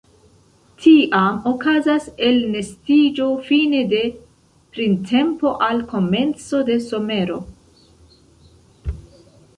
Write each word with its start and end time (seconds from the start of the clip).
Tiam 0.83 1.35
okazas 1.49 2.07
elnestiĝo 2.29 3.27
fine 3.49 3.83
de 3.93 4.01
printempo 4.79 5.53
al 5.69 5.85
komenco 5.93 6.63
de 6.71 6.79
somero. 6.89 7.37